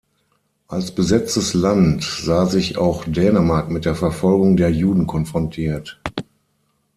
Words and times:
Als 0.67 0.95
besetztes 0.95 1.53
Land 1.53 2.03
sah 2.03 2.47
sich 2.47 2.79
auch 2.79 3.05
Dänemark 3.05 3.69
mit 3.69 3.85
der 3.85 3.93
Verfolgung 3.93 4.57
der 4.57 4.71
Juden 4.71 5.05
konfrontiert. 5.05 6.01